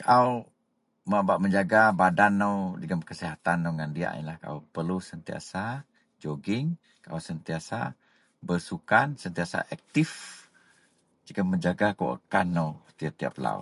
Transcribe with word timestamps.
Kaau 0.00 0.30
mun 1.08 1.22
bak 1.28 1.38
menjaga 1.42 1.82
badan 2.00 2.32
nou 2.42 2.56
jegem 2.80 3.02
kesihatan 3.10 3.58
nou 3.60 3.72
jadi 3.80 3.94
diyak 3.96 4.14
akou 4.34 4.56
perlu 4.74 4.96
sentiasa 5.10 5.64
jogging 6.22 6.66
sentiasa 7.28 7.80
bersukan 8.48 9.08
sentiasa 9.22 9.58
akif 9.74 10.10
jegem 11.26 11.46
menjaga 11.50 11.88
wakkan 12.08 12.46
nou 12.56 12.70
tiyap-tiyap 12.98 13.34
lau. 13.44 13.60